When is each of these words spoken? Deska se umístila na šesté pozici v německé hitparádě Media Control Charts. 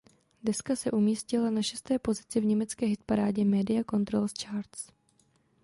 Deska 0.43 0.75
se 0.75 0.89
umístila 0.91 1.51
na 1.57 1.61
šesté 1.67 1.99
pozici 1.99 2.39
v 2.41 2.45
německé 2.45 2.85
hitparádě 2.85 3.45
Media 3.45 3.83
Control 3.91 4.27
Charts. 4.41 4.87